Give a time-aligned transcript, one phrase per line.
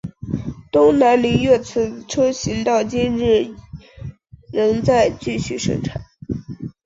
[0.71, 3.53] 东南菱悦此车型到今日
[4.51, 6.01] 仍在继续生产。